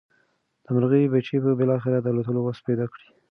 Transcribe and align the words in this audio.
د 0.63 0.65
مرغۍ 0.75 1.03
بچي 1.13 1.37
به 1.43 1.51
بالاخره 1.59 1.97
د 2.01 2.07
الوتلو 2.11 2.39
وس 2.43 2.59
پیدا 2.67 2.85
کړي. 2.93 3.07